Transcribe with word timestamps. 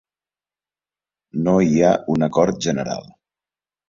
No 1.47 1.53
hi 1.65 1.83
ha 1.87 1.91
un 2.13 2.27
acord 2.29 2.57
general. 2.67 3.05